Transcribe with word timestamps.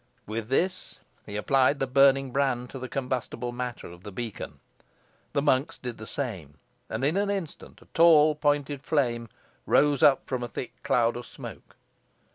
With 0.25 0.49
this, 0.49 0.97
he 1.27 1.35
applied 1.35 1.77
the 1.79 1.85
burning 1.85 2.31
brand 2.31 2.71
to 2.71 2.79
the 2.79 2.89
combustible 2.89 3.51
matter 3.51 3.85
of 3.89 4.01
the 4.01 4.11
beacon. 4.11 4.59
The 5.33 5.43
monks 5.43 5.77
did 5.77 5.99
the 5.99 6.07
same; 6.07 6.55
and 6.89 7.05
in 7.05 7.17
an 7.17 7.29
instant 7.29 7.83
a 7.83 7.87
tall, 7.93 8.33
pointed 8.33 8.81
flame, 8.81 9.29
rose 9.67 10.01
up 10.01 10.27
from 10.27 10.41
a 10.41 10.47
thick 10.49 10.73
cloud 10.81 11.15
of 11.15 11.27
smoke. 11.27 11.75